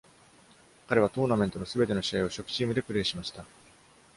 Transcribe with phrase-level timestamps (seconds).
[0.87, 3.45] 彼はトーナメントのすべての試合を初期チームでプレーしました。